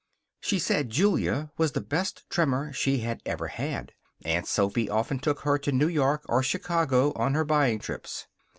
She 0.39 0.57
said 0.57 0.89
Julia 0.89 1.51
was 1.59 1.73
the 1.73 1.79
best 1.79 2.27
trimmer 2.27 2.73
she 2.73 3.01
had 3.01 3.21
ever 3.23 3.49
had. 3.49 3.91
Aunt 4.25 4.47
Sophy 4.47 4.89
often 4.89 5.19
took 5.19 5.41
her 5.41 5.59
to 5.59 5.71
New 5.71 5.87
York 5.89 6.23
or 6.27 6.41
Chicago 6.41 7.13
on 7.13 7.35
her 7.35 7.45
buying 7.45 7.77
trips. 7.77 8.25